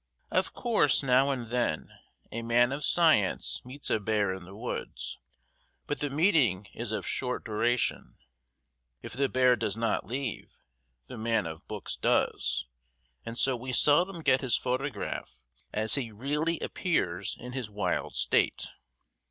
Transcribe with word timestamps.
Of 0.31 0.53
course, 0.53 1.03
now 1.03 1.29
and 1.29 1.49
then, 1.49 1.91
a 2.31 2.41
man 2.41 2.71
of 2.71 2.83
science 2.83 3.63
meets 3.63 3.91
a 3.91 3.99
bear 3.99 4.33
in 4.33 4.45
the 4.45 4.55
woods, 4.55 5.19
but 5.85 5.99
the 5.99 6.09
meeting 6.09 6.65
is 6.73 6.91
of 6.91 7.05
short 7.05 7.43
duration. 7.45 8.15
If 9.03 9.13
the 9.13 9.29
bear 9.29 9.55
does 9.55 9.77
not 9.77 10.07
leave, 10.07 10.49
the 11.05 11.19
man 11.19 11.45
of 11.45 11.67
books 11.67 11.95
does, 11.97 12.65
and 13.27 13.37
so 13.37 13.55
we 13.55 13.73
seldom 13.73 14.21
get 14.21 14.41
his 14.41 14.55
photograph 14.57 15.39
as 15.71 15.93
he 15.93 16.11
really 16.11 16.59
appears 16.61 17.37
in 17.39 17.51
his 17.51 17.69
wild 17.69 18.15
state. 18.15 18.69